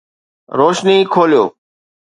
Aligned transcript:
روشني 0.57 0.97
کوليو 1.13 1.45